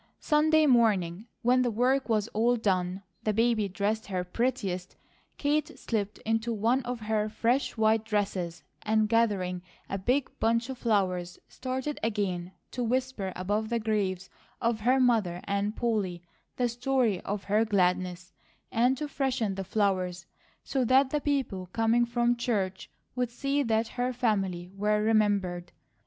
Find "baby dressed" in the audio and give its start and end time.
3.35-4.07